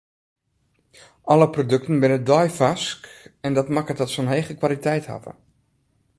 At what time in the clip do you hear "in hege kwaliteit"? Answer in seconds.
4.23-5.05